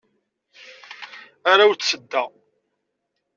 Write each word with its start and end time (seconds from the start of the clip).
Arraw 1.49 1.71
n 1.73 1.77
tsedda. 1.79 2.23